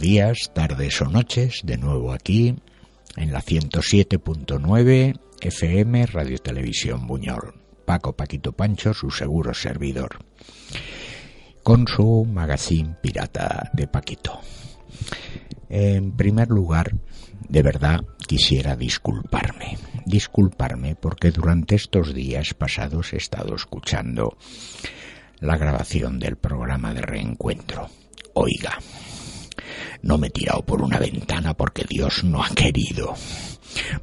[0.00, 2.56] Días, tardes o noches, de nuevo aquí
[3.16, 7.60] en la 107.9 FM Radio Televisión Buñol.
[7.84, 10.24] Paco Paquito Pancho, su seguro servidor,
[11.62, 14.40] con su magazine pirata de Paquito.
[15.68, 16.94] En primer lugar,
[17.50, 19.76] de verdad quisiera disculparme.
[20.06, 24.38] Disculparme porque durante estos días pasados he estado escuchando
[25.40, 27.90] la grabación del programa de reencuentro.
[28.32, 28.78] Oiga,
[30.02, 33.14] no me he tirado por una ventana porque Dios no ha querido.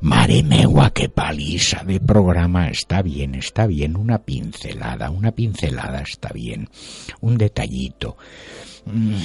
[0.01, 2.70] Mare megua, qué paliza de programa.
[2.70, 3.98] Está bien, está bien.
[3.98, 6.70] Una pincelada, una pincelada está bien.
[7.21, 8.17] Un detallito.
[8.85, 9.15] Mm,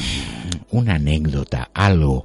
[0.71, 2.25] una anécdota, algo.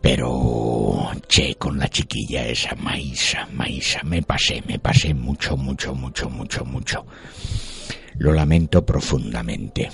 [0.00, 6.30] Pero, che, con la chiquilla esa, Maísa, Maísa, me pasé, me pasé mucho, mucho, mucho,
[6.30, 7.06] mucho, mucho.
[8.16, 9.90] Lo lamento profundamente.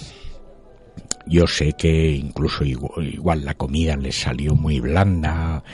[1.26, 5.64] Yo sé que incluso igual, la comida les salió muy blanda,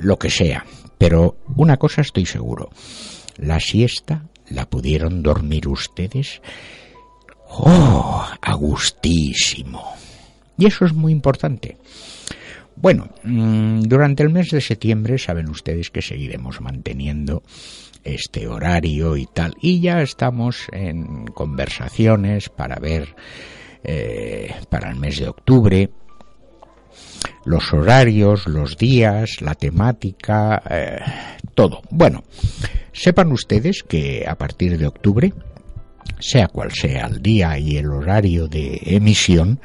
[0.00, 0.64] lo que sea,
[0.98, 2.70] pero una cosa estoy seguro,
[3.38, 6.42] la siesta la pudieron dormir ustedes,
[7.48, 9.82] oh, a gustísimo.
[10.58, 11.76] Y eso es muy importante.
[12.76, 17.42] Bueno, mm, durante el mes de septiembre saben ustedes que seguiremos manteniendo
[18.04, 19.54] este horario y tal.
[19.60, 23.16] Y ya estamos en conversaciones para ver
[23.84, 25.90] eh, para el mes de octubre,
[27.44, 30.98] los horarios, los días, la temática, eh,
[31.54, 31.82] todo.
[31.90, 32.24] Bueno,
[32.92, 35.32] sepan ustedes que a partir de octubre,
[36.18, 39.60] sea cual sea el día y el horario de emisión,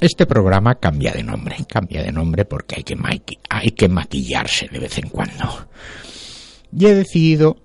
[0.00, 2.96] este programa cambia de nombre, cambia de nombre porque hay que,
[3.48, 5.68] hay que maquillarse de vez en cuando.
[6.76, 7.56] Y he decidido,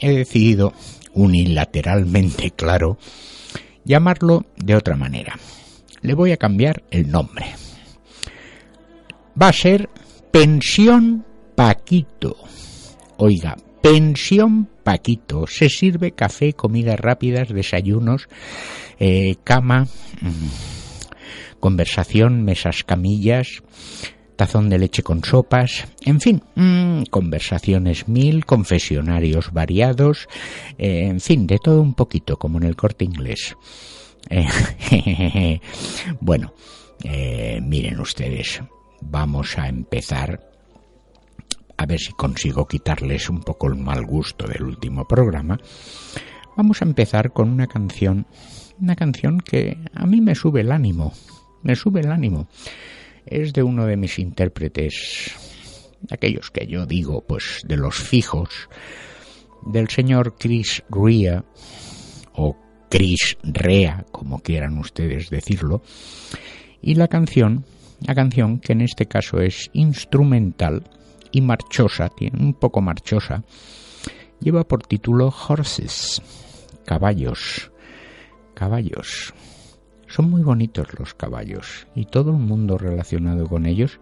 [0.00, 0.74] he decidido
[1.14, 2.98] unilateralmente, claro,
[3.84, 5.38] llamarlo de otra manera.
[6.00, 7.46] Le voy a cambiar el nombre.
[9.40, 9.88] Va a ser
[10.30, 12.36] Pensión Paquito.
[13.16, 15.46] Oiga, Pensión Paquito.
[15.46, 18.28] Se sirve café, comidas rápidas, desayunos,
[18.98, 19.86] eh, cama,
[20.20, 23.62] mm, conversación, mesas, camillas,
[24.36, 30.28] tazón de leche con sopas, en fin, mm, conversaciones mil, confesionarios variados,
[30.78, 33.56] eh, en fin, de todo un poquito, como en el corte inglés.
[34.30, 35.60] Eh,
[36.20, 36.54] bueno,
[37.04, 38.62] eh, miren ustedes,
[39.00, 40.48] vamos a empezar
[41.76, 45.58] a ver si consigo quitarles un poco el mal gusto del último programa.
[46.56, 48.26] Vamos a empezar con una canción,
[48.80, 51.12] una canción que a mí me sube el ánimo,
[51.62, 52.46] me sube el ánimo
[53.26, 55.34] es de uno de mis intérpretes,
[56.10, 58.68] aquellos que yo digo, pues de los fijos,
[59.66, 61.44] del señor Chris Rea,
[62.34, 62.56] o
[62.88, 65.82] Chris Rea, como quieran ustedes decirlo,
[66.80, 67.64] y la canción,
[68.06, 70.84] la canción que en este caso es instrumental
[71.30, 73.44] y marchosa, tiene un poco marchosa,
[74.40, 76.20] lleva por título Horses,
[76.84, 77.70] caballos,
[78.54, 79.32] caballos.
[80.12, 83.98] Son muy bonitos los caballos y todo el mundo relacionado con ellos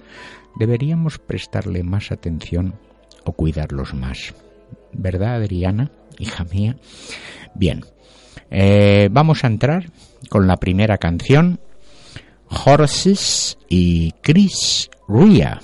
[0.57, 2.75] deberíamos prestarle más atención
[3.25, 4.35] o cuidarlos más.
[4.93, 6.77] ¿Verdad, Adriana, hija mía?
[7.55, 7.85] Bien,
[8.51, 9.93] eh, vamos a entrar
[10.29, 11.61] con la primera canción,
[12.49, 15.61] Horses y Chris Ria.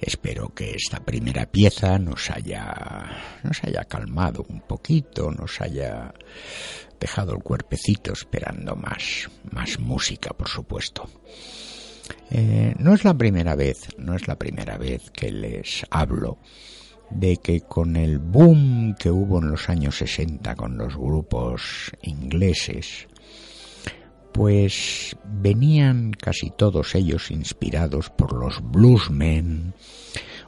[0.00, 3.10] Espero que esta primera pieza nos haya,
[3.42, 6.14] nos haya calmado un poquito, nos haya
[6.98, 11.08] dejado el cuerpecito esperando más, más música, por supuesto.
[12.30, 16.38] Eh, no es la primera vez, no es la primera vez que les hablo
[17.10, 23.08] de que con el boom que hubo en los años 60 con los grupos ingleses,
[24.32, 29.74] pues venían casi todos ellos inspirados por los bluesmen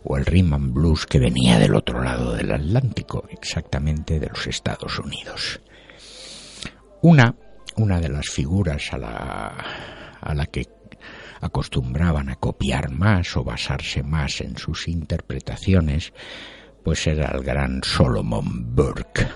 [0.04, 4.98] o el rhythm blues que venía del otro lado del Atlántico, exactamente de los Estados
[4.98, 5.60] Unidos.
[7.02, 7.34] Una,
[7.76, 9.46] una de las figuras a la,
[10.20, 10.66] a la que
[11.40, 16.12] acostumbraban a copiar más o basarse más en sus interpretaciones,
[16.84, 19.28] pues era el gran Solomon Burke.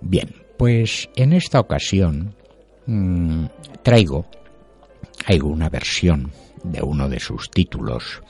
[0.00, 2.36] Bien, pues en esta ocasión
[2.86, 3.46] Mm,
[3.82, 4.26] traigo,
[5.42, 6.30] una versión
[6.62, 8.22] de uno de sus títulos,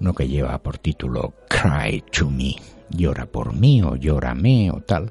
[0.00, 2.54] uno que lleva por título Cry to Me,
[2.90, 5.10] llora por mí o llórame o tal,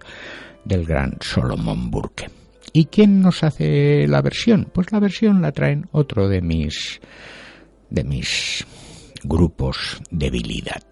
[0.64, 2.30] del gran Solomon Burke.
[2.72, 4.70] ¿Y quién nos hace la versión?
[4.74, 7.00] Pues la versión la traen otro de mis
[7.90, 8.66] de mis
[9.24, 10.84] grupos debilidad,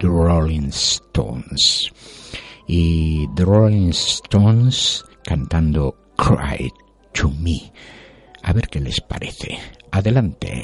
[0.00, 1.90] The Rolling Stones.
[2.66, 6.72] Y The Rolling Stones cantando Cry
[8.42, 9.58] A ver qué les parece.
[9.90, 10.62] Adelante.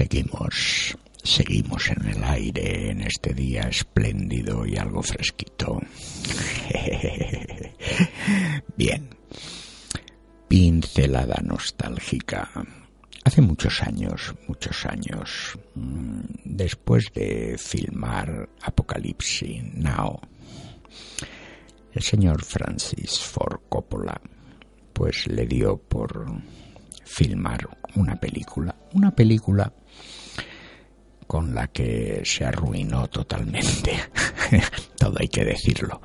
[0.00, 5.78] Seguimos, seguimos en el aire en este día espléndido y algo fresquito.
[8.78, 9.10] Bien,
[10.48, 12.50] pincelada nostálgica.
[13.24, 20.18] Hace muchos años, muchos años, mm, después de filmar Apocalipsis Now,
[21.92, 24.18] el señor Francis Ford Coppola
[24.94, 26.26] pues le dio por
[27.04, 29.72] filmar una película, una película
[31.26, 33.92] con la que se arruinó totalmente,
[34.98, 36.00] todo hay que decirlo.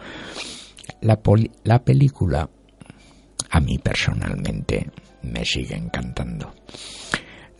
[1.02, 1.20] La,
[1.64, 2.48] la película
[3.50, 4.92] a mí personalmente
[5.24, 6.54] me sigue encantando.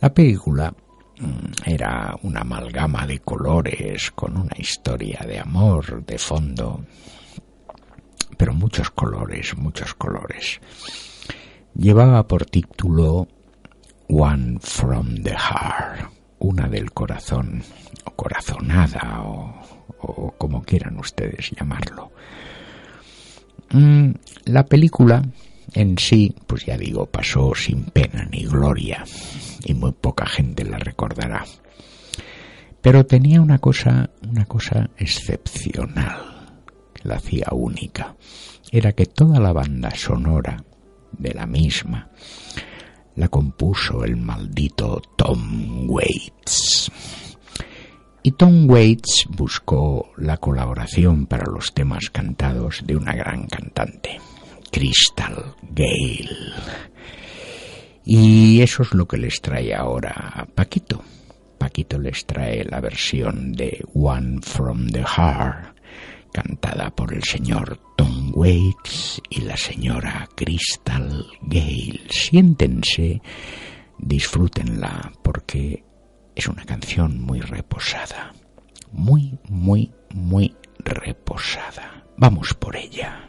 [0.00, 0.72] La película
[1.18, 6.84] mm, era una amalgama de colores con una historia de amor de fondo,
[8.36, 10.60] pero muchos colores, muchos colores.
[11.74, 13.26] Llevaba por título
[14.08, 17.62] One from the Heart, una del corazón,
[18.04, 22.12] o corazonada, o, como quieran ustedes llamarlo.
[23.70, 24.10] Mm,
[24.44, 25.22] la película
[25.72, 29.04] en sí, pues ya digo, pasó sin pena ni gloria
[29.64, 31.44] y muy poca gente la recordará.
[32.80, 36.60] Pero tenía una cosa, una cosa excepcional
[36.94, 38.14] que la hacía única.
[38.70, 40.62] Era que toda la banda sonora
[41.18, 42.10] de la misma
[43.16, 46.90] la compuso el maldito Tom Waits.
[48.22, 54.20] Y Tom Waits buscó la colaboración para los temas cantados de una gran cantante,
[54.70, 56.28] Crystal Gale.
[58.04, 61.02] Y eso es lo que les trae ahora a Paquito.
[61.58, 65.75] Paquito les trae la versión de One from the Heart,
[66.36, 72.02] cantada por el señor Tom Waits y la señora Crystal Gale.
[72.10, 73.22] Siéntense,
[73.96, 75.82] disfrútenla, porque
[76.34, 78.34] es una canción muy reposada.
[78.92, 82.04] Muy, muy, muy reposada.
[82.18, 83.25] Vamos por ella.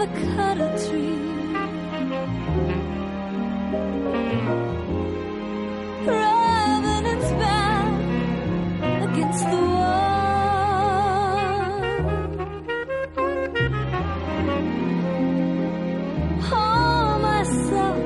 [0.00, 1.18] never cut a tree.
[6.04, 7.88] Providence back
[9.06, 10.00] against the wall.
[16.48, 18.04] Haul myself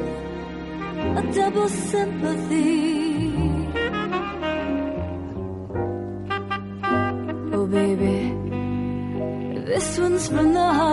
[1.19, 2.73] a double sympathy.
[7.57, 8.19] Oh, baby,
[9.67, 10.84] this one's from the heart.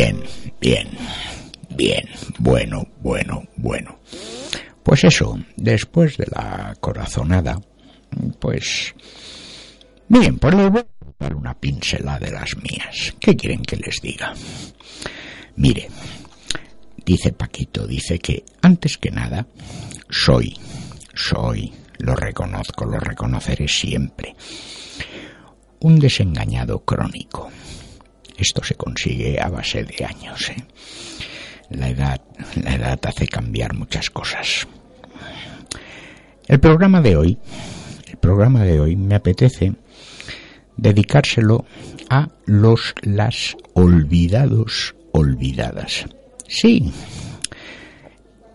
[0.00, 0.22] Bien,
[0.62, 0.88] bien,
[1.76, 2.08] bien,
[2.38, 3.98] bueno, bueno, bueno.
[4.82, 7.60] Pues eso, después de la corazonada,
[8.38, 8.94] pues...
[10.08, 13.14] Bien, pues les voy a dar una pincelada de las mías.
[13.20, 14.32] ¿Qué quieren que les diga?
[15.56, 15.90] Mire,
[17.04, 19.46] dice Paquito, dice que antes que nada,
[20.08, 20.56] soy,
[21.14, 24.34] soy, lo reconozco, lo reconoceré siempre,
[25.80, 27.50] un desengañado crónico.
[28.40, 30.48] Esto se consigue a base de años.
[30.48, 30.64] ¿eh?
[31.68, 32.20] La edad,
[32.56, 34.66] la edad hace cambiar muchas cosas.
[36.48, 37.38] El programa de hoy,
[38.08, 39.74] el programa de hoy me apetece
[40.76, 41.66] dedicárselo
[42.08, 46.06] a los las olvidados olvidadas.
[46.48, 46.90] Sí,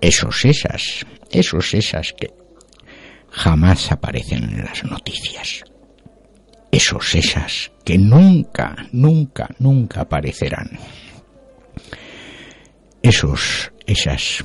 [0.02, 2.34] esos esas, esos esas que
[3.30, 5.64] jamás aparecen en las noticias.
[6.76, 10.78] Esos esas que nunca, nunca, nunca aparecerán.
[13.02, 14.44] Esos esas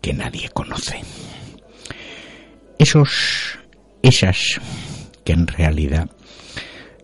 [0.00, 1.00] que nadie conoce.
[2.80, 3.60] Esos
[4.02, 4.60] esas
[5.24, 6.10] que en realidad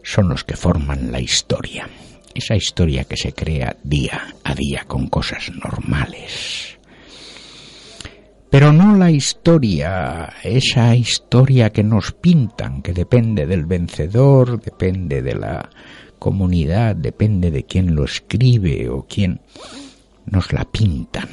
[0.03, 1.89] son los que forman la historia.
[2.35, 6.78] Esa historia que se crea día a día con cosas normales.
[8.51, 15.35] Pero no la historia, esa historia que nos pintan, que depende del vencedor, depende de
[15.35, 15.69] la
[16.19, 19.43] comunidad, depende de quién lo escribe o quién
[20.25, 21.29] nos la pintan.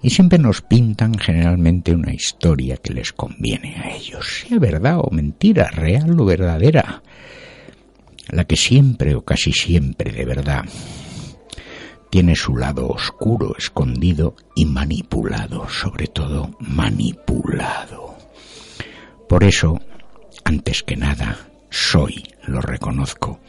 [0.00, 5.10] Y siempre nos pintan generalmente una historia que les conviene a ellos, sea verdad o
[5.10, 7.02] mentira, real o verdadera,
[8.30, 10.64] la que siempre o casi siempre de verdad
[12.10, 18.16] tiene su lado oscuro, escondido y manipulado, sobre todo manipulado.
[19.28, 19.80] Por eso,
[20.44, 23.40] antes que nada, soy, lo reconozco,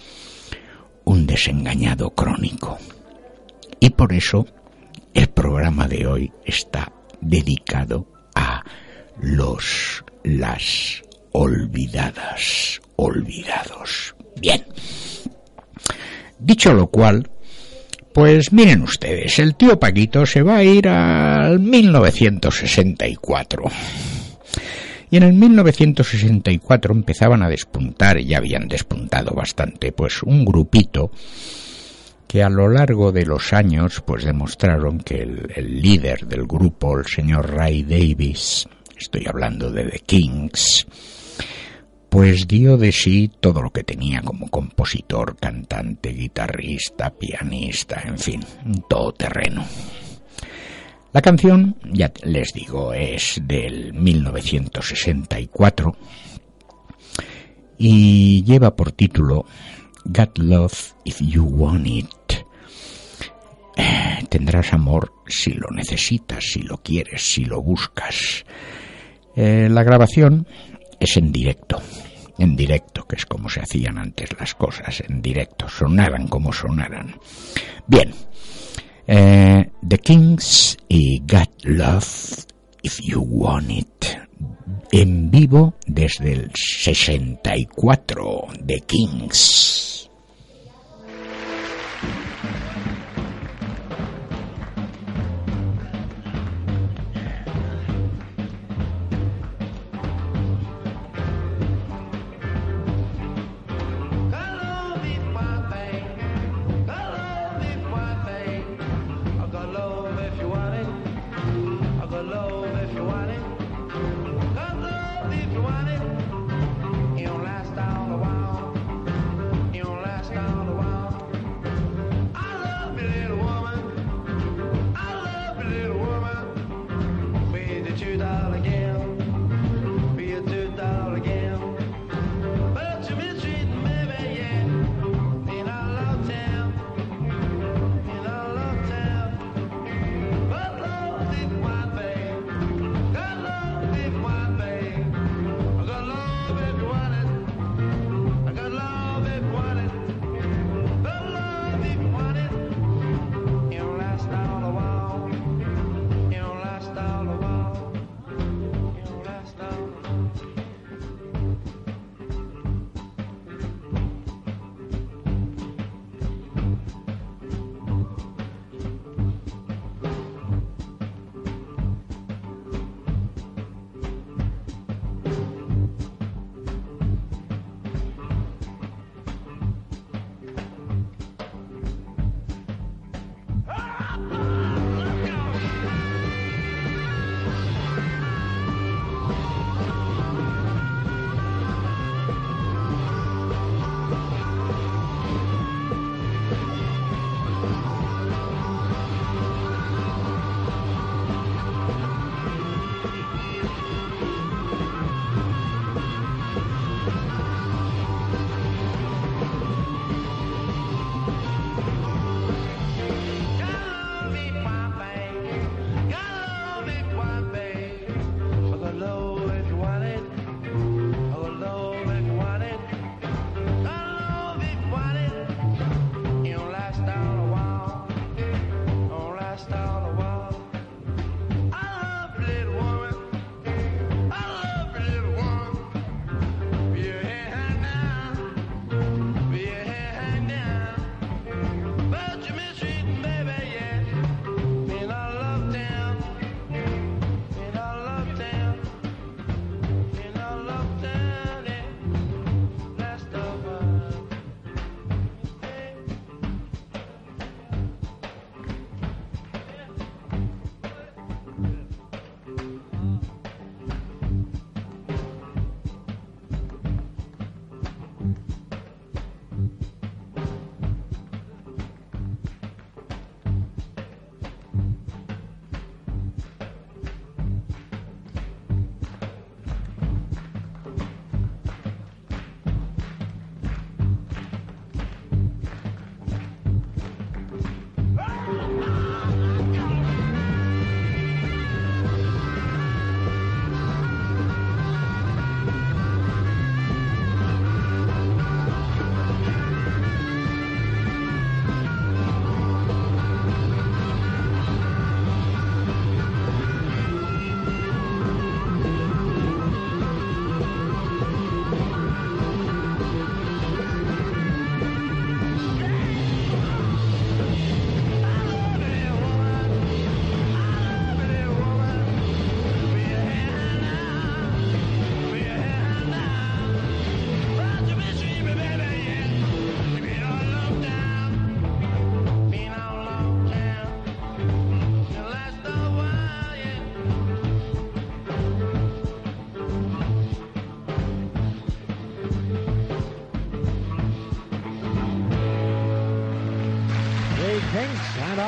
[1.05, 2.77] un desengañado crónico.
[3.79, 4.45] Y por eso
[5.13, 6.91] el programa de hoy está
[7.21, 8.63] dedicado a
[9.21, 14.15] los, las olvidadas, olvidados.
[14.39, 14.65] Bien.
[16.39, 17.29] Dicho lo cual,
[18.13, 23.63] pues miren ustedes, el tío Paquito se va a ir al 1964.
[25.11, 31.11] Y en el 1964 empezaban a despuntar, y ya habían despuntado bastante, pues un grupito
[32.27, 36.99] que a lo largo de los años pues demostraron que el, el líder del grupo,
[36.99, 40.85] el señor Ray Davis, estoy hablando de The Kings,
[42.09, 48.43] pues dio de sí todo lo que tenía como compositor, cantante, guitarrista, pianista, en fin,
[48.89, 49.63] todo terreno.
[51.13, 55.95] La canción, ya les digo, es del 1964
[57.77, 59.45] y lleva por título
[60.05, 62.09] Got Love If You Want It.
[63.77, 68.43] Eh, tendrás amor si lo necesitas, si lo quieres, si lo buscas.
[69.35, 70.47] Eh, la grabación
[70.99, 71.81] es en directo,
[72.37, 77.15] en directo, que es como se hacían antes las cosas, en directo, sonaran como sonaran.
[77.87, 78.13] Bien,
[79.07, 82.45] eh, The Kings y Got Love
[82.81, 84.05] If You Want It.
[84.91, 90.08] En vivo desde el 64 The Kings.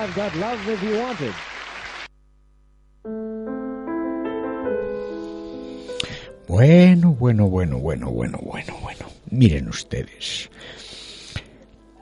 [0.02, 0.98] Love You
[6.48, 9.06] Bueno, bueno, bueno, bueno, bueno, bueno, bueno.
[9.30, 10.50] Miren ustedes.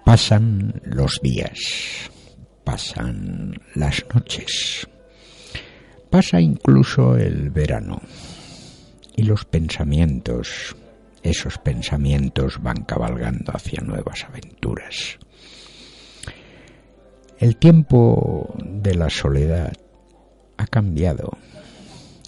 [0.06, 2.10] Pasan los días,
[2.64, 4.88] pasan las noches,
[6.10, 8.02] pasa incluso el verano.
[9.18, 10.74] Y los pensamientos,
[11.22, 15.20] esos pensamientos van cabalgando hacia nuevas aventuras.
[17.40, 19.72] El tiempo de la soledad
[20.58, 21.38] ha cambiado,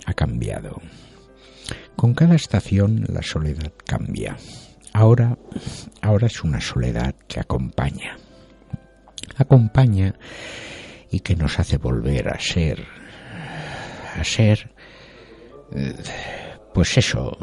[0.06, 0.82] ha cambiado.
[1.98, 4.38] Con cada estación la soledad cambia.
[4.94, 5.38] Ahora,
[6.02, 8.18] ahora es una soledad que acompaña.
[9.36, 10.16] Acompaña
[11.12, 12.88] y que nos hace volver a ser,
[14.18, 14.72] a ser,
[16.74, 17.38] pues eso,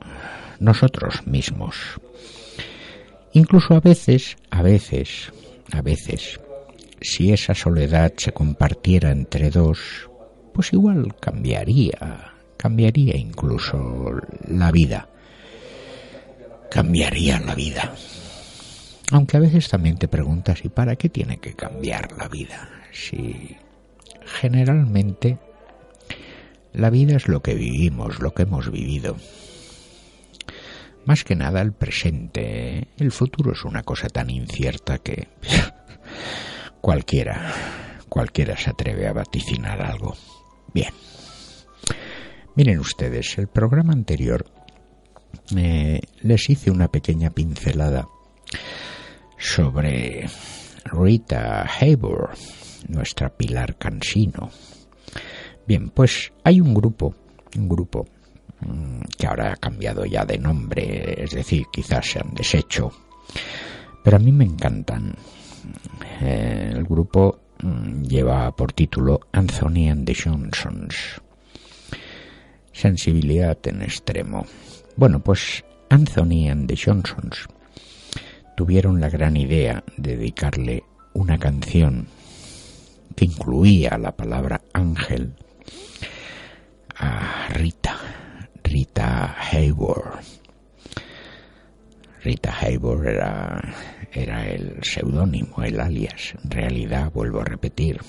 [0.59, 1.76] nosotros mismos.
[3.35, 5.31] Incluso a veces, a veces,
[5.70, 6.40] a veces,
[7.00, 10.11] si esa soledad se compartiera entre dos,
[10.52, 14.12] pues igual cambiaría, cambiaría incluso
[14.48, 15.08] la vida.
[16.70, 17.94] Cambiaría la vida.
[19.11, 22.68] Aunque a veces también te preguntas, ¿y para qué tiene que cambiar la vida?
[22.92, 23.56] Si
[24.24, 25.38] generalmente
[26.72, 29.16] la vida es lo que vivimos, lo que hemos vivido.
[31.06, 32.88] Más que nada el presente.
[32.98, 35.28] El futuro es una cosa tan incierta que
[36.81, 37.53] cualquiera,
[38.09, 40.14] cualquiera se atreve a vaticinar algo.
[40.73, 40.93] Bien.
[42.55, 44.45] Miren ustedes, el programa anterior
[45.57, 48.09] eh, les hice una pequeña pincelada
[49.38, 50.29] sobre
[50.85, 54.51] Rita Hayworth, nuestra Pilar Cansino.
[55.67, 57.14] Bien, pues hay un grupo,
[57.57, 58.07] un grupo
[58.61, 62.91] mm, que ahora ha cambiado ya de nombre, es decir, quizás se han deshecho,
[64.03, 65.14] pero a mí me encantan.
[66.20, 71.20] Eh, el grupo mm, lleva por título Anthony and the Johnsons
[72.78, 74.46] sensibilidad en extremo.
[74.96, 77.48] Bueno, pues Anthony and the Johnsons
[78.57, 82.07] tuvieron la gran idea de dedicarle una canción
[83.16, 85.35] que incluía la palabra ángel
[86.94, 87.98] a Rita,
[88.62, 90.38] Rita Hayworth.
[92.22, 93.74] Rita Hayworth era,
[94.12, 96.35] era el seudónimo, el alias.
[96.42, 98.00] En realidad, vuelvo a repetir,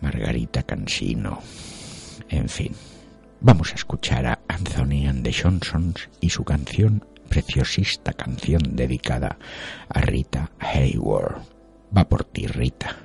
[0.00, 1.40] Margarita Cansino.
[2.28, 2.72] En fin.
[3.40, 9.38] Vamos a escuchar a Anthony and the Johnsons y su canción, preciosista canción dedicada
[9.88, 11.38] a Rita Hayworth.
[11.96, 12.96] Va por ti, Rita.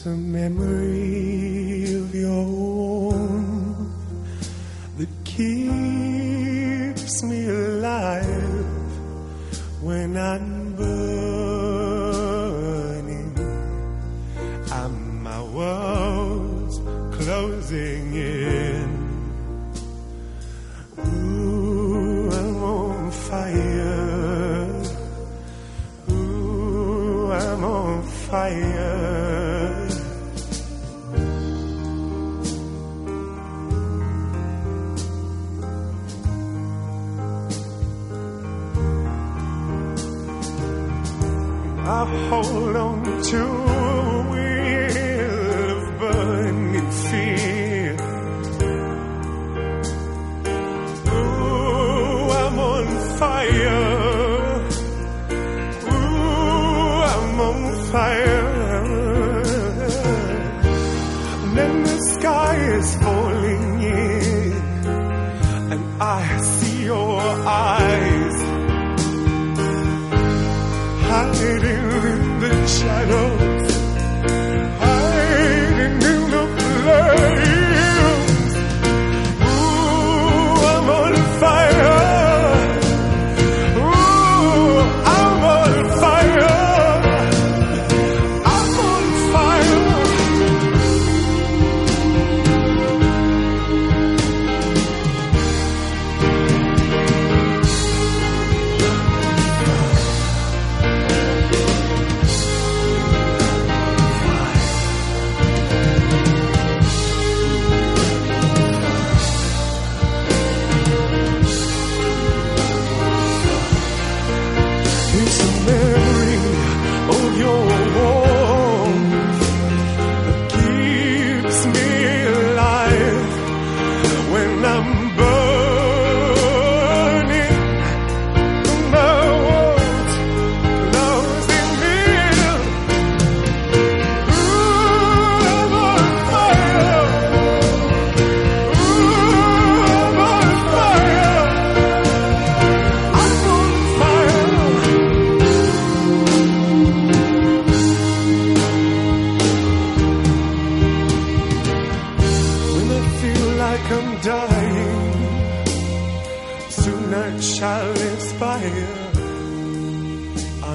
[0.00, 3.92] It's a memory of your own
[4.96, 8.24] that keeps me alive
[9.82, 11.36] when I'm burning.
[14.72, 16.78] And my world's
[17.22, 18.89] closing in.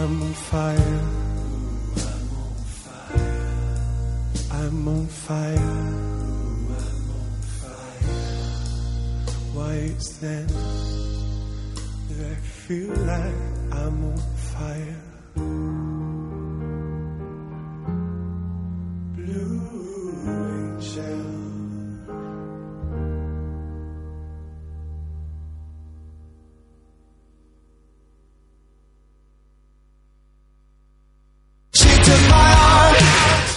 [0.06, 0.78] I'm on fire.
[1.98, 3.18] I'm on fire.
[4.52, 5.58] I'm on fire.
[5.58, 8.14] I'm on fire.
[9.56, 10.46] Why is then
[12.10, 13.40] that I feel like
[13.72, 14.18] I'm on
[14.54, 15.95] fire?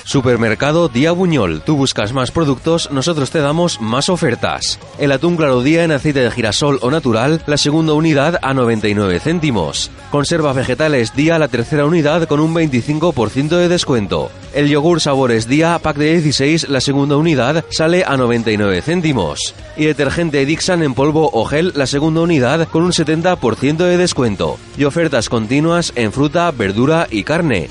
[0.09, 1.61] Supermercado Día Buñol.
[1.61, 4.81] Tú buscas más productos, nosotros te damos más ofertas.
[4.99, 9.21] El atún claro día en aceite de girasol o natural, la segunda unidad a 99
[9.21, 9.91] céntimos.
[10.11, 14.31] Conserva vegetales día la tercera unidad con un 25% de descuento.
[14.55, 19.55] El yogur sabores día pack de 16, la segunda unidad sale a 99 céntimos.
[19.77, 24.57] Y detergente Dixon en polvo o gel, la segunda unidad con un 70% de descuento.
[24.79, 27.69] Y ofertas continuas en fruta, verdura y carne.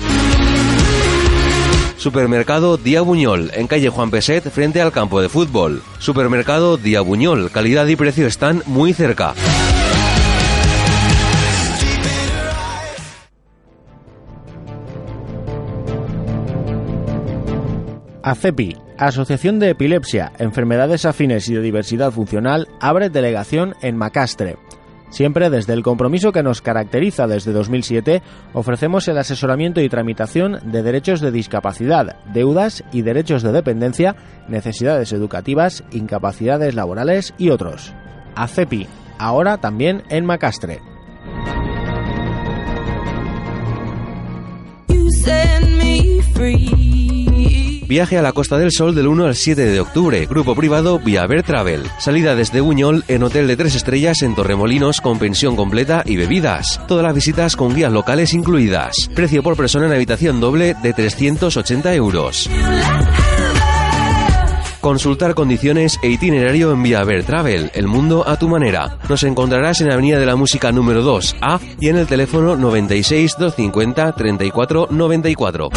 [1.98, 5.82] Supermercado Día Buñol, en calle Juan Peset, frente al campo de fútbol.
[5.98, 9.34] Supermercado Día Buñol, calidad y precio están muy cerca.
[18.22, 24.56] ACEPI, Asociación de Epilepsia, Enfermedades Afines y de Diversidad Funcional, abre delegación en Macastre.
[25.10, 30.82] Siempre desde el compromiso que nos caracteriza desde 2007, ofrecemos el asesoramiento y tramitación de
[30.82, 34.16] derechos de discapacidad, deudas y derechos de dependencia,
[34.48, 37.94] necesidades educativas, incapacidades laborales y otros.
[38.34, 38.86] ACEPI,
[39.18, 40.80] ahora también en Macastre.
[47.88, 50.26] Viaje a la Costa del Sol del 1 al 7 de octubre.
[50.26, 51.84] Grupo privado Via Ver Travel.
[51.98, 56.82] Salida desde Buñol en hotel de 3 estrellas en Torremolinos con pensión completa y bebidas.
[56.86, 59.08] Todas las visitas con guías locales incluidas.
[59.14, 62.50] Precio por persona en habitación doble de 380 euros.
[64.82, 68.98] Consultar condiciones e itinerario en Via Ver Travel, el mundo a tu manera.
[69.08, 74.12] Nos encontrarás en Avenida de la Música número 2A y en el teléfono 96 250
[74.12, 75.70] 34 94.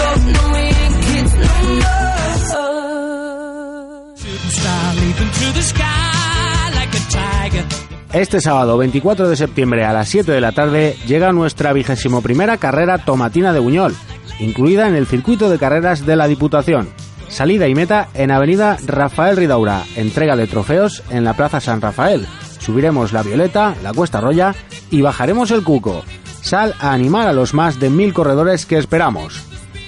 [8.13, 12.57] Este sábado 24 de septiembre a las 7 de la tarde llega nuestra vigésimo primera
[12.57, 13.95] carrera tomatina de Buñol,
[14.39, 16.89] incluida en el circuito de carreras de la Diputación.
[17.29, 22.27] Salida y meta en Avenida Rafael Ridaura, entrega de trofeos en la Plaza San Rafael.
[22.59, 24.53] Subiremos la Violeta, la Cuesta Roya
[24.89, 26.03] y bajaremos el Cuco.
[26.41, 29.41] Sal a animar a los más de mil corredores que esperamos.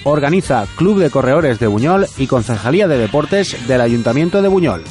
[0.04, 4.82] Organiza Club de Corredores de Buñol y Concejalía de Deportes del Ayuntamiento de Buñol.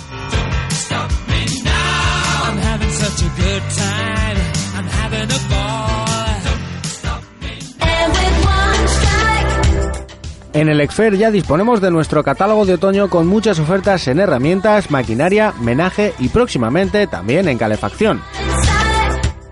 [10.54, 14.92] En el Exfer ya disponemos de nuestro catálogo de otoño con muchas ofertas en herramientas,
[14.92, 18.22] maquinaria, menaje y próximamente también en calefacción.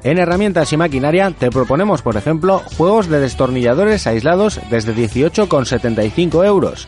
[0.04, 6.88] En herramientas y maquinaria te proponemos, por ejemplo, juegos de destornilladores aislados desde 18,75 euros,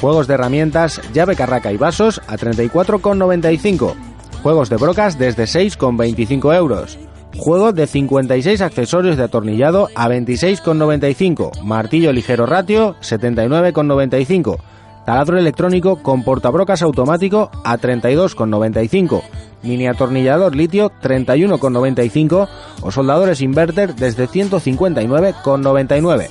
[0.00, 3.94] juegos de herramientas, llave carraca y vasos a 34,95,
[4.42, 6.98] juegos de brocas desde 6,25 euros,
[7.36, 14.58] juego de 56 accesorios de atornillado a 26,95, martillo ligero ratio 79,95,
[15.06, 19.22] taladro electrónico con portabrocas automático a 32,95,
[19.62, 22.48] mini atornillador litio 31,95
[22.82, 26.28] o soldadores inverter desde 159,99.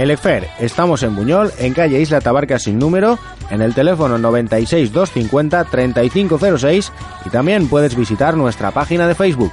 [0.00, 3.18] El EFER, estamos en Buñol, en calle Isla Tabarca sin número,
[3.50, 6.92] en el teléfono 96 250 3506
[7.26, 9.52] y también puedes visitar nuestra página de Facebook.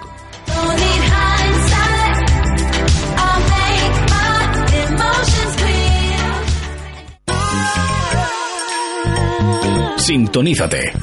[9.98, 10.94] Sintonízate.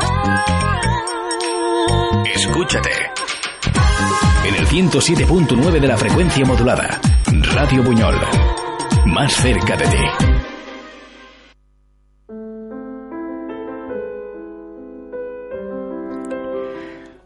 [2.35, 2.91] Escúchate.
[4.49, 6.99] En el 107.9 de la frecuencia modulada.
[7.55, 8.15] Radio Buñol.
[9.07, 10.35] Más cerca de ti.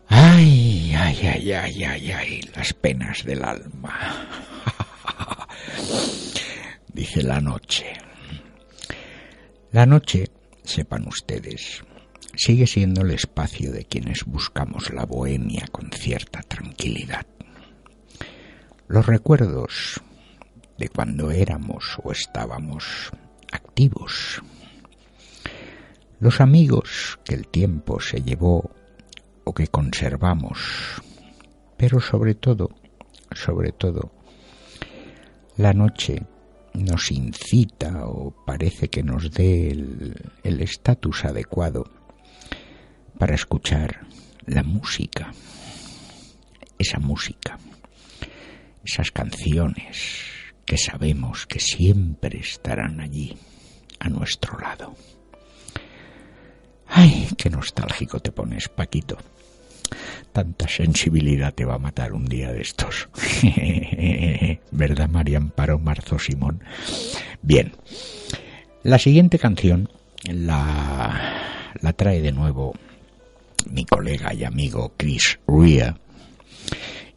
[0.08, 4.26] Ay, ay, ay, ay, ay, ay, las penas del alma.
[6.92, 7.92] Dice la noche.
[9.70, 10.24] La noche,
[10.64, 11.84] sepan ustedes,
[12.34, 17.26] sigue siendo el espacio de quienes buscamos la bohemia con cierta tranquilidad.
[18.88, 20.00] Los recuerdos
[20.78, 23.10] de cuando éramos o estábamos
[23.52, 24.42] activos.
[26.20, 28.70] Los amigos que el tiempo se llevó
[29.44, 30.58] o que conservamos,
[31.76, 32.70] pero sobre todo
[33.32, 34.12] sobre todo,
[35.56, 36.22] la noche
[36.74, 41.84] nos incita o parece que nos dé el estatus adecuado
[43.18, 44.06] para escuchar
[44.46, 45.32] la música,
[46.78, 47.58] esa música,
[48.84, 50.37] esas canciones
[50.68, 53.34] que sabemos que siempre estarán allí,
[54.00, 54.94] a nuestro lado.
[56.86, 59.16] Ay, qué nostálgico te pones, Paquito.
[60.30, 63.08] Tanta sensibilidad te va a matar un día de estos.
[64.70, 66.62] ¿Verdad, María Amparo Marzo Simón?
[67.40, 67.72] Bien.
[68.82, 69.88] La siguiente canción
[70.24, 72.74] la, la trae de nuevo
[73.70, 75.96] mi colega y amigo Chris Rea.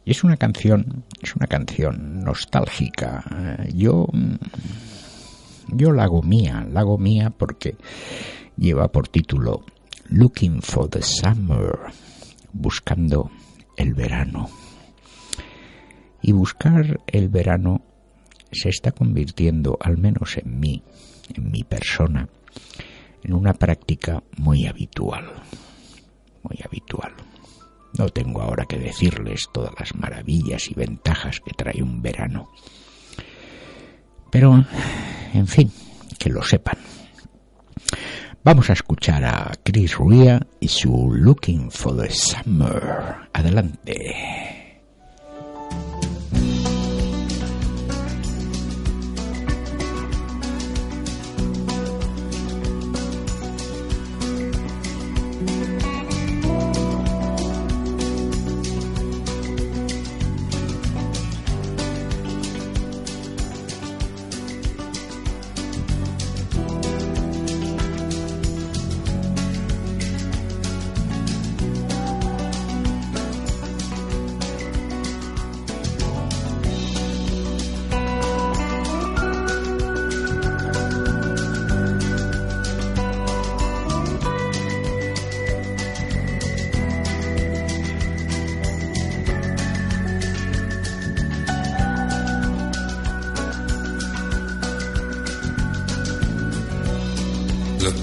[0.04, 3.24] Y es una canción, es una canción nostálgica.
[3.72, 4.06] Yo,
[5.68, 7.76] yo la hago mía, la hago mía porque
[8.56, 9.64] lleva por título
[10.08, 11.78] Looking for the Summer,
[12.52, 13.30] buscando
[13.76, 14.50] el verano.
[16.20, 17.82] Y buscar el verano
[18.50, 20.82] se está convirtiendo, al menos en mí,
[21.34, 22.28] en mi persona,
[23.22, 25.42] en una práctica muy habitual
[26.42, 27.12] muy habitual.
[27.98, 32.50] No tengo ahora que decirles todas las maravillas y ventajas que trae un verano.
[34.30, 34.64] Pero,
[35.34, 35.70] en fin,
[36.18, 36.78] que lo sepan.
[38.44, 43.28] Vamos a escuchar a Chris Rea y su Looking for the Summer.
[43.32, 44.61] Adelante.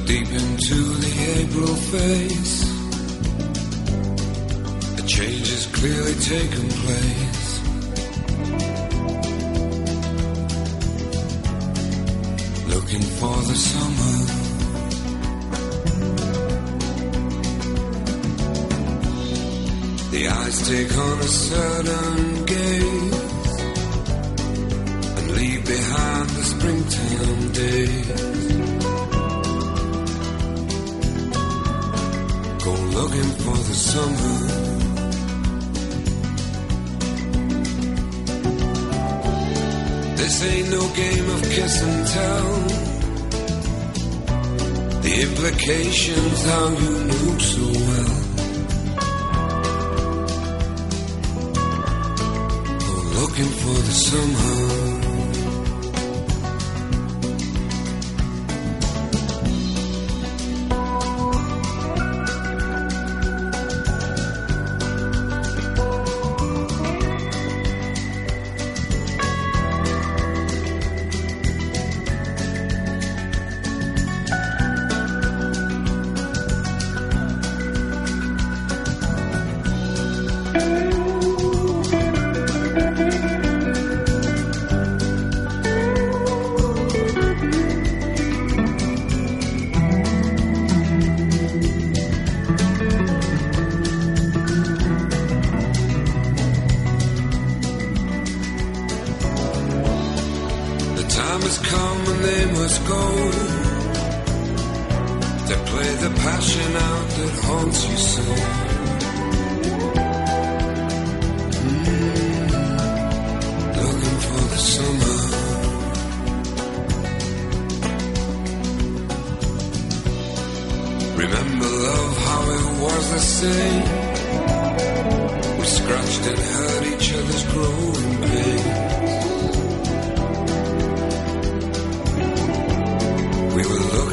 [0.10, 2.56] Deep into the April face,
[4.98, 7.50] a change has clearly taken place.
[12.74, 14.18] Looking for the summer.
[20.10, 23.60] The eyes take on a certain gaze
[25.20, 28.39] and leave behind the springtime days.
[32.94, 34.36] looking for the summer.
[40.18, 42.50] This ain't no game of kiss and tell.
[45.02, 48.16] The implications how you knew so well.
[52.88, 54.79] Oh, looking for the summer.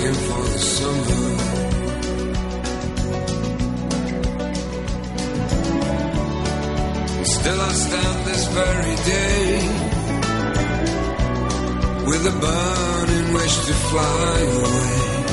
[0.07, 1.25] waiting for the summer.
[7.25, 9.59] Still I stand this very day
[12.07, 15.26] with a burning wish to fly away.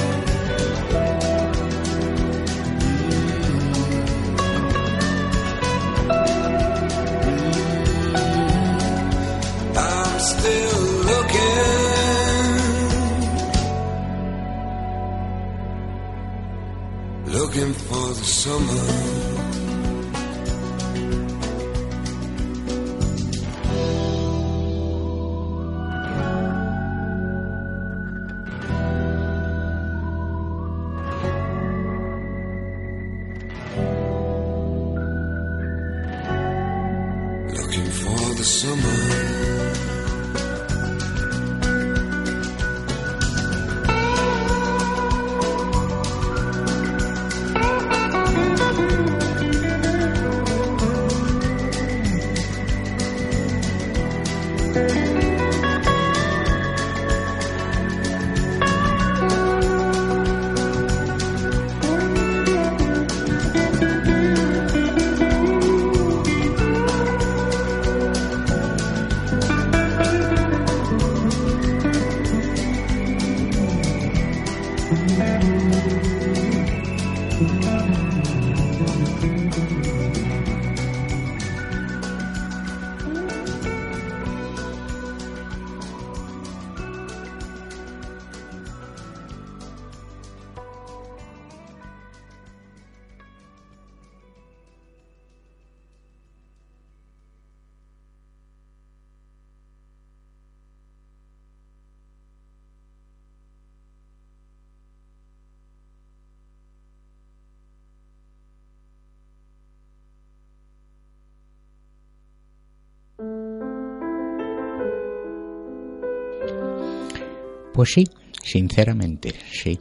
[118.53, 119.79] Sinceramente, sí.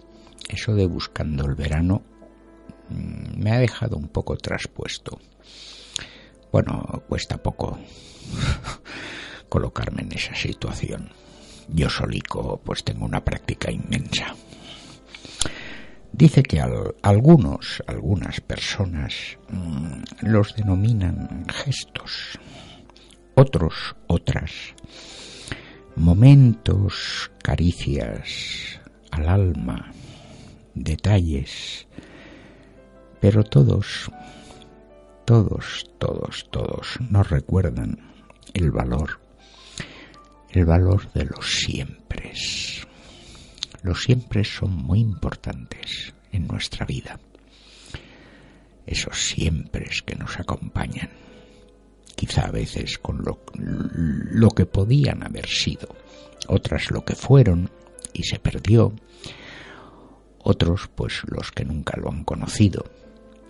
[0.48, 2.00] Eso de buscando el verano
[2.88, 5.18] mm, me ha dejado un poco traspuesto.
[6.50, 7.78] Bueno, cuesta poco
[9.50, 11.10] colocarme en esa situación.
[11.68, 14.34] Yo solico pues tengo una práctica inmensa.
[16.12, 22.38] Dice que al- algunos, algunas personas mm, los denominan gestos,
[23.34, 24.50] otros, otras,
[25.96, 28.80] momentos, caricias
[29.10, 29.92] al alma,
[30.74, 31.86] detalles,
[33.20, 34.10] pero todos,
[35.24, 37.98] todos, todos, todos nos recuerdan
[38.54, 39.20] el valor,
[40.50, 42.86] el valor de los siempres.
[43.82, 47.18] Los siempre son muy importantes en nuestra vida.
[48.86, 51.10] Esos siempres que nos acompañan,
[52.14, 55.88] quizá a veces con lo, lo que podían haber sido,
[56.48, 57.70] otras lo que fueron
[58.12, 58.92] y se perdió,
[60.38, 62.84] otros pues los que nunca lo han conocido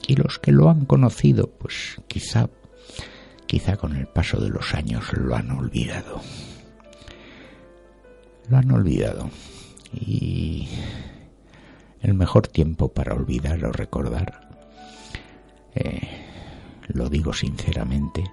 [0.06, 2.48] y los que lo han conocido pues quizá
[3.46, 6.22] quizá con el paso de los años lo han olvidado.
[8.48, 9.30] Lo han olvidado
[9.92, 10.68] y
[12.00, 14.48] el mejor tiempo para olvidar o recordar,
[15.74, 16.00] eh,
[16.88, 18.24] lo digo sinceramente,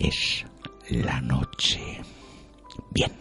[0.00, 0.44] es
[0.88, 2.00] la noche.
[2.90, 3.12] Bien.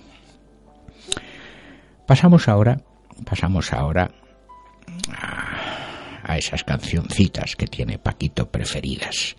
[2.08, 2.82] Pasamos ahora,
[3.24, 4.10] pasamos ahora
[5.14, 5.60] a,
[6.24, 9.36] a esas cancioncitas que tiene Paquito preferidas.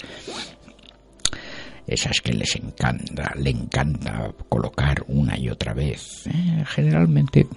[1.87, 7.49] Esas que les encanta, le encanta colocar una y otra vez, eh, generalmente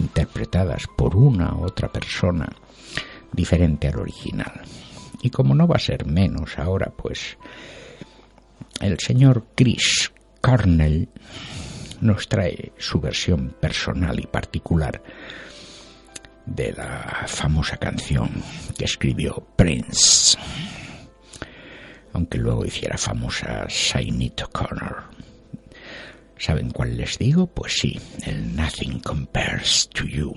[0.00, 2.48] interpretadas por una u otra persona
[3.32, 4.62] diferente al original.
[5.20, 7.36] Y como no va a ser menos ahora, pues
[8.80, 11.08] el señor Chris Cornell
[12.00, 15.02] nos trae su versión personal y particular
[16.46, 18.30] de la famosa canción
[18.76, 20.36] que escribió Prince,
[22.12, 25.04] aunque luego hiciera famosa Sainito Connor.
[26.36, 27.46] ¿Saben cuál les digo?
[27.46, 30.34] Pues sí, el Nothing Compares to You.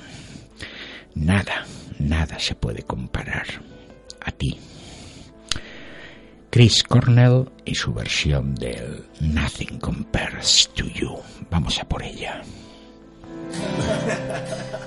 [1.16, 1.66] Nada,
[2.00, 3.48] nada se puede comparar
[4.22, 4.58] a ti.
[6.50, 11.18] Chris Cornell y su versión del Nothing Compares to You.
[11.52, 12.42] Vamos a por ella.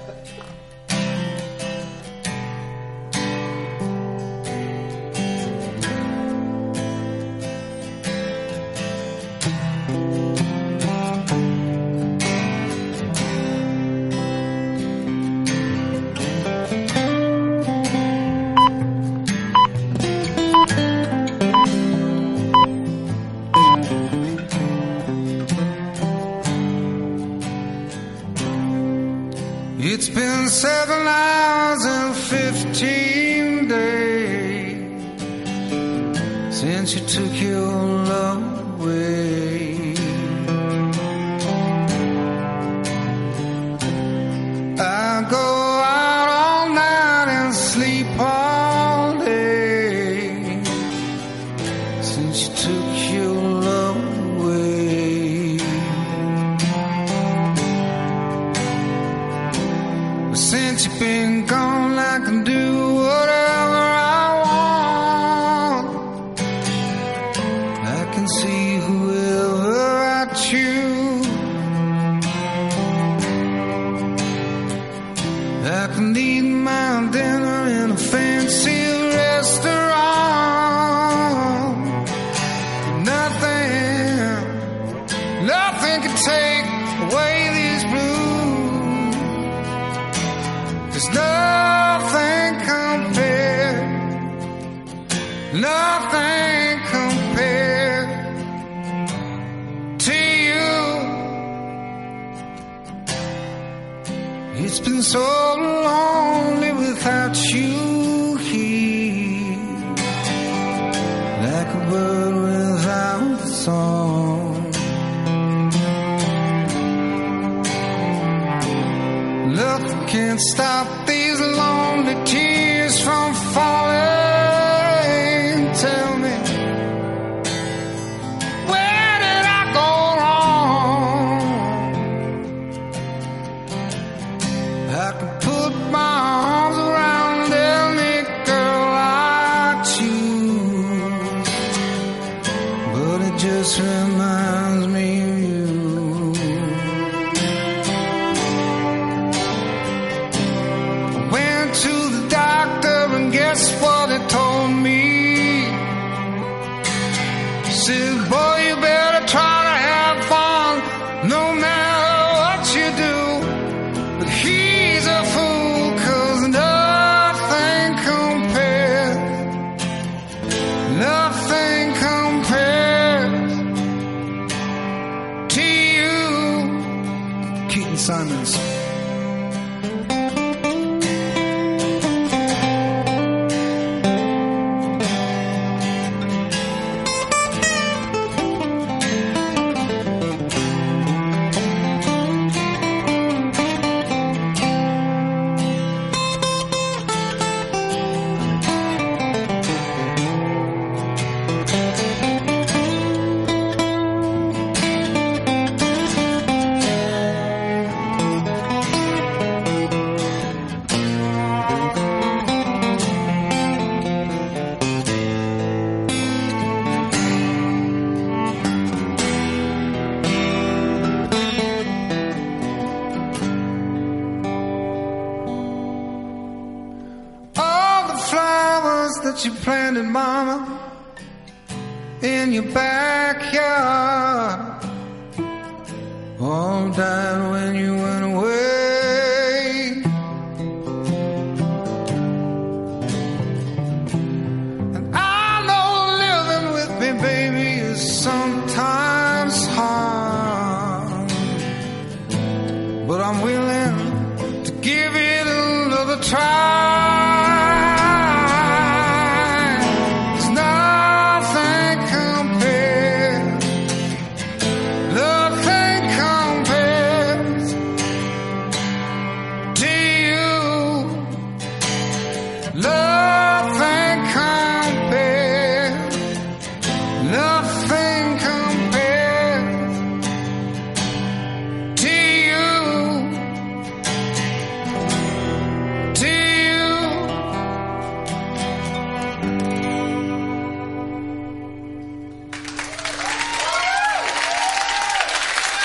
[143.41, 145.40] just reminds me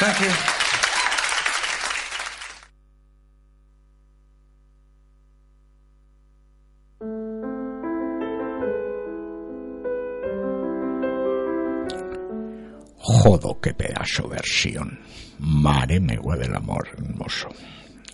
[0.05, 0.55] Thank you.
[12.99, 14.99] Jodo, qué pedazo versión.
[15.39, 17.49] Mare me hueve el amor hermoso.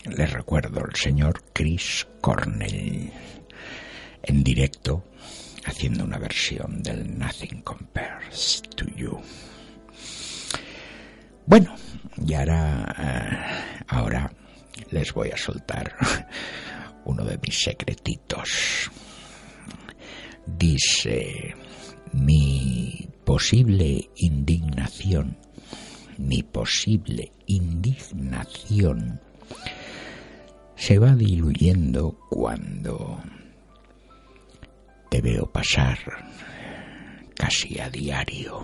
[0.05, 3.11] Les recuerdo el señor Chris Cornell
[4.23, 5.03] en directo
[5.65, 9.21] haciendo una versión del Nothing Compares to You.
[11.45, 11.75] Bueno,
[12.25, 14.31] y ahora, eh, ahora
[14.91, 15.95] les voy a soltar
[17.05, 18.91] uno de mis secretitos.
[20.45, 21.55] Dice,
[22.13, 25.37] mi posible indignación,
[26.17, 29.19] mi posible indignación
[30.75, 33.21] se va diluyendo cuando
[35.09, 35.99] te veo pasar
[37.35, 38.63] casi a diario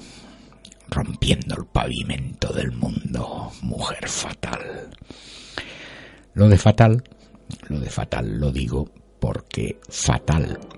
[0.89, 4.89] rompiendo el pavimento del mundo, mujer fatal.
[6.33, 7.03] Lo de fatal,
[7.69, 10.69] lo de fatal lo digo porque fatalmente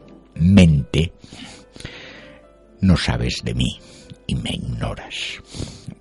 [2.82, 3.80] no sabes de mí
[4.28, 5.42] y me ignoras.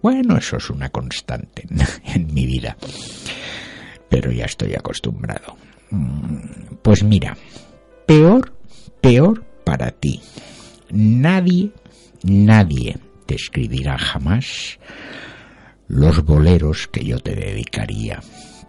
[0.00, 1.66] Bueno, eso es una constante
[2.04, 2.76] en mi vida,
[4.08, 5.56] pero ya estoy acostumbrado.
[5.90, 7.36] Mm, pues mira,
[8.06, 8.52] peor,
[9.00, 10.20] peor para ti.
[10.90, 11.70] Nadie,
[12.22, 12.96] nadie
[13.28, 14.78] te escribirá jamás
[15.86, 18.22] los boleros que yo te dedicaría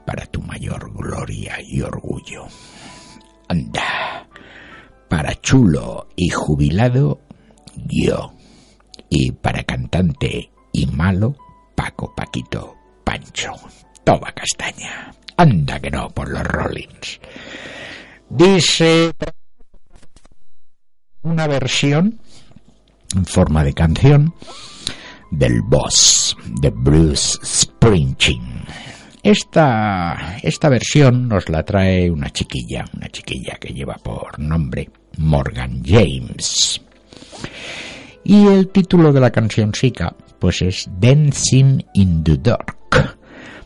[0.06, 2.46] para tu mayor gloria y orgullo.
[3.48, 4.28] Anda,
[5.08, 7.22] para chulo y jubilado,
[7.88, 8.34] yo.
[9.10, 11.38] Y para cantante y malo,
[11.74, 13.54] Paco Paquito Pancho.
[14.04, 15.16] Toma castaña.
[15.38, 17.22] Anda que no por los Rollins.
[18.30, 19.14] Dice
[21.22, 22.20] una versión
[23.16, 24.34] en forma de canción
[25.32, 28.64] del boss de Bruce Springsteen.
[29.22, 35.84] Esta, esta versión nos la trae una chiquilla, una chiquilla que lleva por nombre Morgan
[35.84, 36.82] James.
[38.24, 43.18] Y el título de la canción chica, pues es Dancing in the Dark,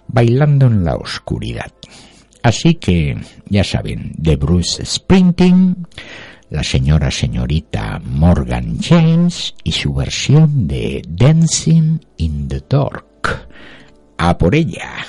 [0.07, 1.71] bailando en la oscuridad.
[2.41, 3.15] Así que,
[3.47, 5.87] ya saben, de Bruce Springsteen,
[6.53, 13.47] la señora señorita Morgan James y su versión de Dancing in the Dark.
[14.19, 15.03] A por ella.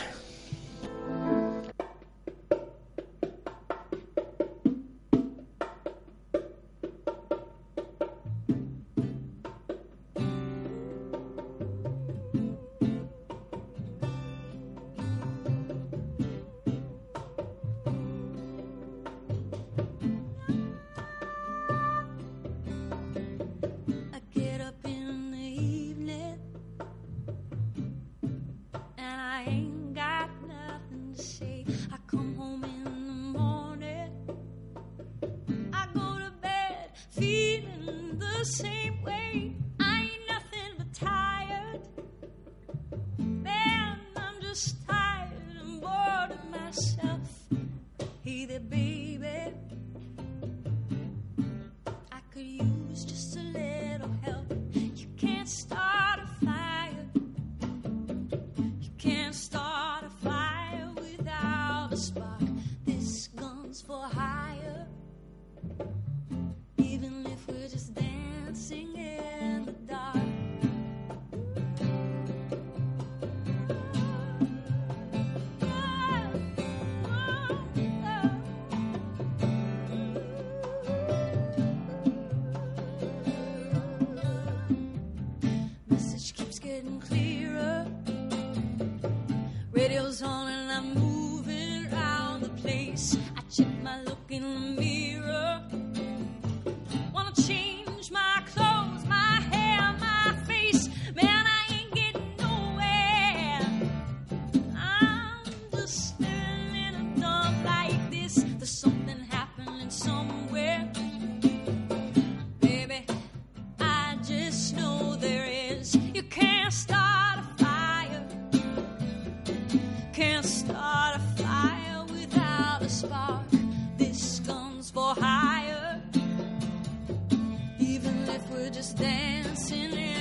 [128.55, 130.13] We're just dancing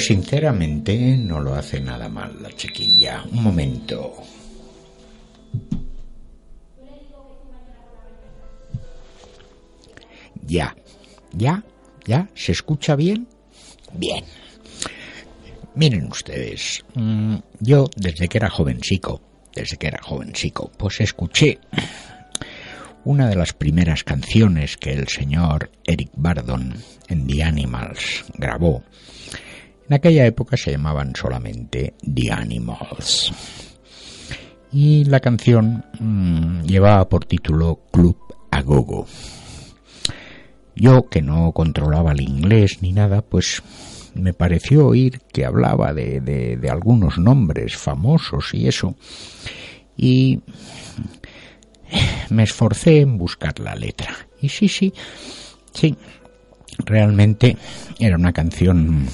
[0.00, 3.22] Pues sinceramente no lo hace nada mal la chiquilla.
[3.30, 4.14] Un momento.
[10.46, 10.74] Ya,
[11.34, 11.62] ya,
[12.06, 13.28] ya, ¿se escucha bien?
[13.92, 14.24] Bien.
[15.74, 19.20] Miren ustedes, mm, yo desde que era jovencico,
[19.54, 21.58] desde que era jovencico, pues escuché
[23.04, 26.74] una de las primeras canciones que el señor Eric Bardon
[27.08, 28.82] en The Animals grabó.
[29.90, 33.32] En aquella época se llamaban solamente The Animals.
[34.72, 38.16] Y la canción mm, llevaba por título Club
[38.52, 39.08] a Gogo.
[40.76, 43.64] Yo, que no controlaba el inglés ni nada, pues
[44.14, 48.94] me pareció oír que hablaba de, de- de algunos nombres famosos y eso.
[49.96, 50.38] Y
[52.30, 54.14] me esforcé en buscar la letra.
[54.40, 54.94] Y sí, sí,
[55.74, 55.96] sí,
[56.78, 57.56] realmente
[57.98, 59.06] era una canción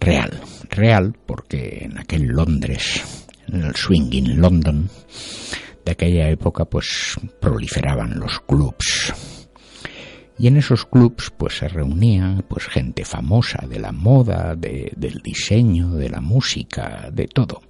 [0.00, 0.40] real,
[0.70, 3.02] real, porque en aquel Londres,
[3.48, 4.88] en el swinging London
[5.84, 9.12] de aquella época, pues proliferaban los clubs.
[10.38, 15.20] Y en esos clubs pues se reunía pues gente famosa de la moda, de- del
[15.22, 17.62] diseño, de la música, de todo.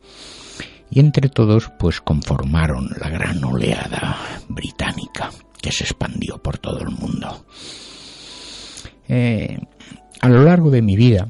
[0.90, 4.16] Y entre todos pues conformaron la gran oleada
[4.48, 5.30] británica
[5.62, 7.44] que se expandió por todo el mundo.
[9.08, 9.58] Eh,
[10.20, 11.28] a lo largo de mi vida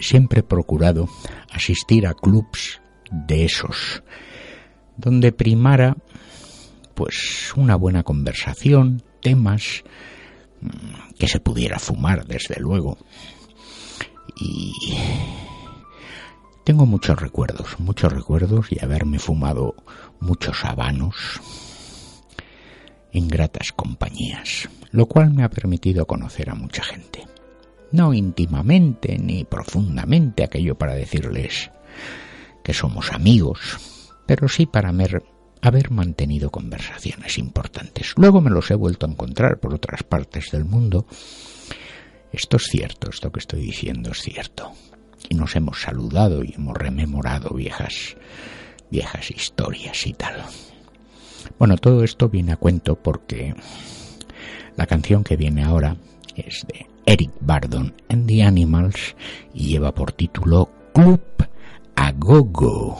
[0.00, 1.08] siempre he procurado
[1.52, 2.80] asistir a clubs
[3.10, 4.02] de esos,
[4.96, 5.96] donde primara
[6.94, 9.84] pues una buena conversación, temas
[10.60, 12.98] mm, que se pudiera fumar desde luego.
[14.40, 14.72] Y
[16.64, 19.76] tengo muchos recuerdos, muchos recuerdos y haberme fumado
[20.20, 21.40] muchos habanos
[23.12, 27.35] en gratas compañías, lo cual me ha permitido conocer a mucha gente.
[27.92, 31.70] No íntimamente ni profundamente aquello para decirles
[32.62, 33.60] que somos amigos,
[34.26, 38.12] pero sí para haber mantenido conversaciones importantes.
[38.16, 41.06] Luego me los he vuelto a encontrar por otras partes del mundo.
[42.32, 44.72] Esto es cierto, esto que estoy diciendo es cierto.
[45.28, 48.16] Y nos hemos saludado y hemos rememorado viejas,
[48.90, 50.42] viejas historias y tal.
[51.58, 53.54] Bueno, todo esto viene a cuento porque
[54.76, 55.96] la canción que viene ahora
[56.34, 59.14] es de Eric Bardon and the Animals
[59.54, 61.20] y lleva por título Club
[61.94, 62.96] a Gogo.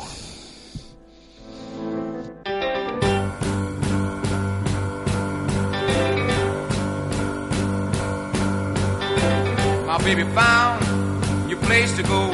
[9.86, 12.30] My baby found your place to go.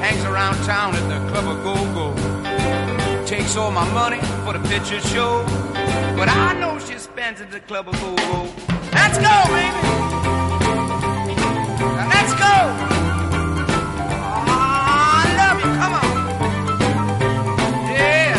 [0.00, 3.26] Hangs around town at the club of go-go.
[3.26, 5.44] Takes all my money for the picture show.
[6.16, 8.48] But I know she spends at the club of go-go.
[8.92, 10.39] Let's go, baby.
[11.80, 12.56] Let's go.
[14.52, 15.70] Ah, I love you.
[15.80, 16.10] Come on.
[17.96, 18.36] Yeah.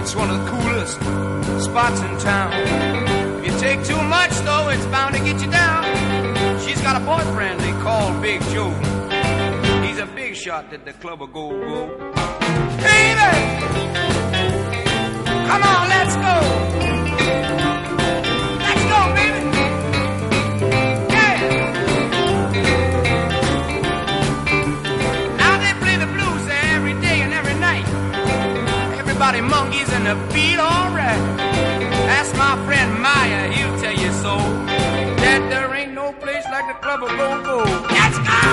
[0.00, 0.94] It's one of the coolest
[1.64, 2.52] spots in town.
[3.38, 5.84] If you take too much, though, it's bound to get you down.
[6.60, 8.70] She's got a boyfriend they call Big Joe.
[9.82, 11.88] He's a big shot at the club of go go.
[12.86, 13.32] Baby!
[15.48, 16.34] Come on, let's go!
[18.62, 19.55] Let's go, baby!
[29.26, 31.18] Everybody monkeys and the beat alright.
[32.14, 34.36] Ask my friend Maya, he'll tell you so.
[35.18, 37.10] That there ain't no place like the club of
[37.44, 37.64] go.
[37.90, 38.45] Let's go,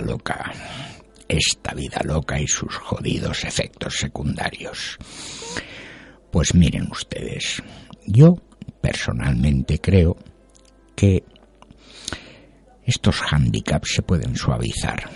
[0.00, 0.52] loca,
[1.28, 4.98] esta vida loca y sus jodidos efectos secundarios.
[6.30, 7.62] Pues miren ustedes,
[8.06, 8.36] yo
[8.80, 10.16] personalmente creo
[10.94, 11.24] que
[12.84, 15.08] estos hándicaps se pueden suavizar.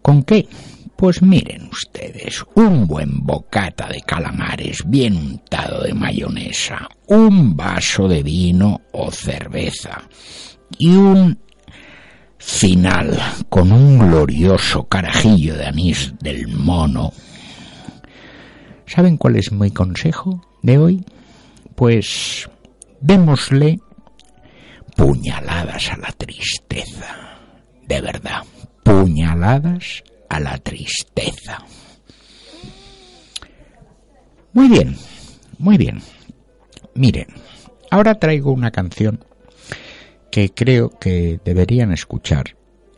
[0.00, 0.48] ¿Con qué?
[0.96, 8.22] Pues miren ustedes, un buen bocata de calamares bien untado de mayonesa, un vaso de
[8.22, 10.08] vino o cerveza
[10.78, 11.43] y un
[12.44, 13.18] final
[13.48, 17.12] con un glorioso carajillo de anís del mono.
[18.86, 21.04] ¿Saben cuál es mi consejo de hoy?
[21.74, 22.48] Pues
[23.00, 23.80] démosle
[24.94, 27.38] puñaladas a la tristeza.
[27.88, 28.44] De verdad,
[28.82, 31.64] puñaladas a la tristeza.
[34.52, 34.96] Muy bien,
[35.58, 36.00] muy bien.
[36.94, 37.26] Miren,
[37.90, 39.24] ahora traigo una canción
[40.34, 42.56] que creo que deberían escuchar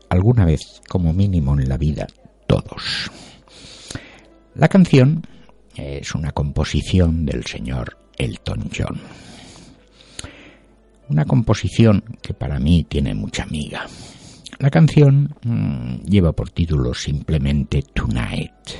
[0.08, 2.06] alguna vez, como mínimo en la vida,
[2.46, 3.10] todos.
[4.54, 5.20] La canción
[5.74, 8.98] es una composición del señor Elton John.
[11.10, 13.86] Una composición que para mí tiene mucha amiga.
[14.58, 18.70] La canción mmm, lleva por título simplemente Tonight,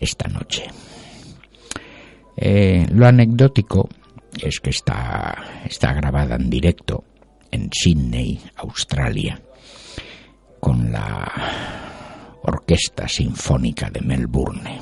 [0.00, 0.64] esta noche.
[2.38, 3.90] Eh, lo anecdótico
[4.42, 7.04] es que está, está grabada en directo
[7.56, 9.40] en Sydney, Australia,
[10.60, 14.78] con la Orquesta Sinfónica de Melbourne.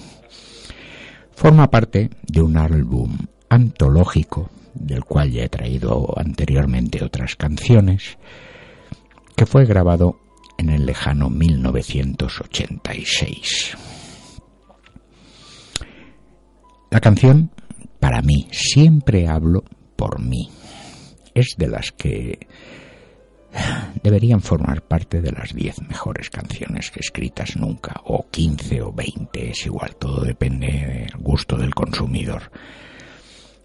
[1.36, 3.16] Forma parte de un álbum
[3.48, 8.18] antológico del cual ya he traído anteriormente otras canciones,
[9.36, 10.18] que fue grabado
[10.58, 13.76] en el lejano 1986.
[16.90, 17.52] La canción,
[18.00, 19.62] para mí, siempre hablo
[19.96, 20.50] por mí.
[21.34, 22.46] Es de las que
[24.02, 29.66] deberían formar parte de las 10 mejores canciones escritas nunca, o 15 o 20, es
[29.66, 32.50] igual, todo depende del gusto del consumidor.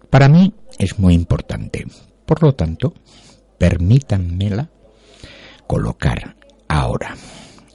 [0.08, 1.86] Para mí es muy importante,
[2.26, 2.94] por lo tanto,
[3.58, 4.70] permítanmela
[5.66, 6.36] colocar
[6.68, 7.14] ahora.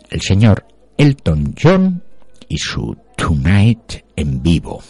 [0.10, 0.66] El señor
[0.98, 2.04] Elton John
[2.48, 4.82] y su Tonight en vivo.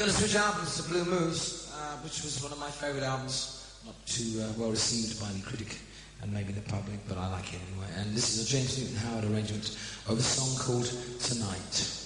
[0.00, 3.70] Going to switch albums to Blue Moose, uh, which was one of my favourite albums.
[3.84, 5.76] Not too uh, well received by the critic
[6.22, 7.86] and maybe the public, but I like it anyway.
[7.98, 9.76] And this is a James Newton Howard arrangement
[10.08, 10.86] of a song called
[11.20, 12.00] Tonight.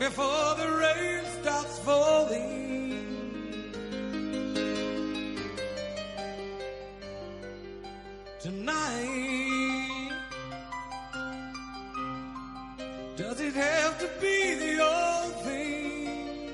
[0.00, 2.96] Before the rain starts falling.
[8.40, 10.12] Tonight,
[13.14, 16.50] does it have to be the old thing?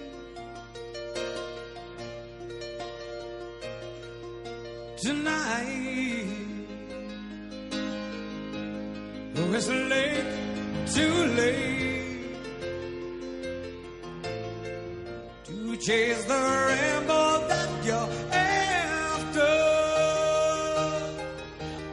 [4.96, 6.26] Tonight,
[9.36, 10.24] oh, it's late,
[10.92, 11.95] too late
[15.86, 19.54] chase the rainbow that you're after.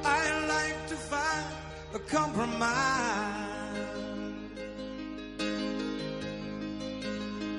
[0.04, 1.46] I like to find
[1.94, 2.72] a compromise.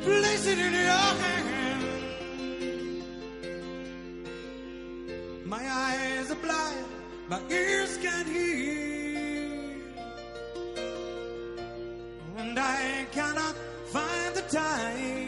[0.02, 1.84] Place it in your hand.
[5.44, 6.86] My eyes are blind,
[7.28, 9.76] my ears can't hear.
[12.38, 13.54] And I cannot
[13.92, 15.23] find the time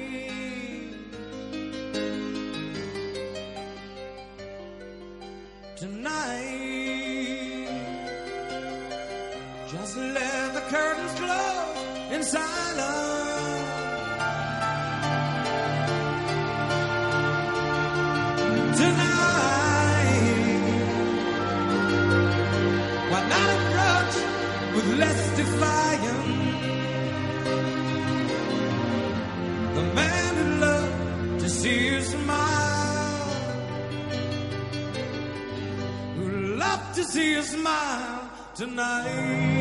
[36.97, 39.56] to see you smile tonight.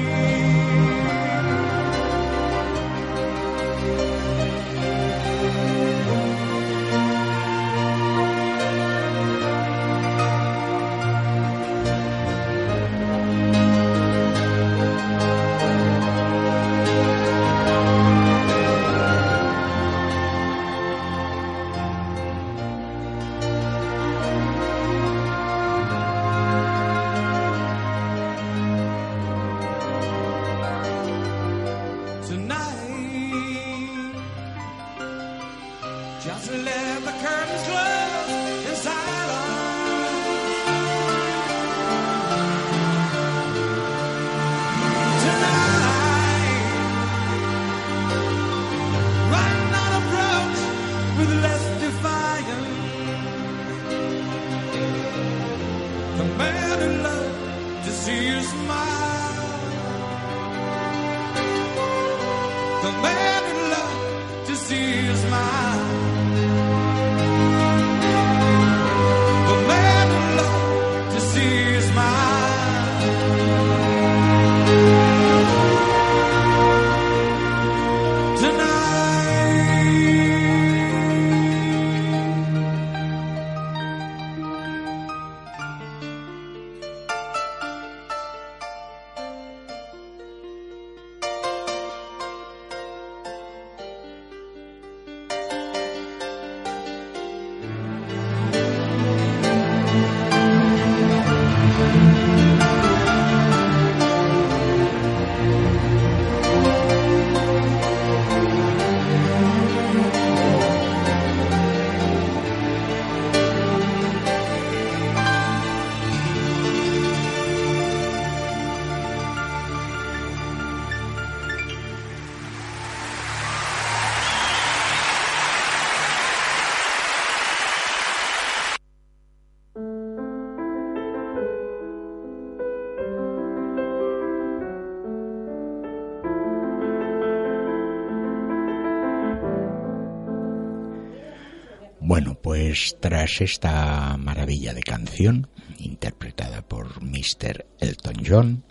[142.99, 145.47] Tras esta maravilla de canción,
[145.79, 147.65] interpretada por Mr.
[147.79, 148.63] Elton John,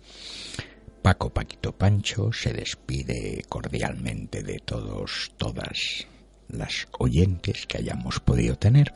[1.03, 6.07] Paco Paquito Pancho se despide cordialmente de todos, todas
[6.49, 8.93] las oyentes que hayamos podido tener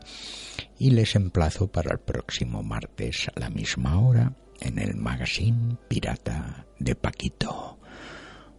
[0.77, 6.65] y les emplazo para el próximo martes a la misma hora en el magazine Pirata
[6.79, 7.79] de Paquito.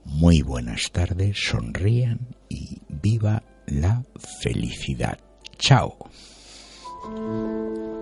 [0.05, 4.03] muy buenas tardes, sonrían y viva la
[4.43, 5.19] felicidad.
[5.59, 6.11] Chao.
[7.17, 8.00] うん。